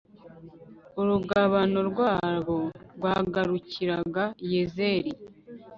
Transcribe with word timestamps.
urugabano 0.99 1.79
rwabo 1.89 2.57
rwagarukiraga 2.95 4.23
yezeri 4.51 5.11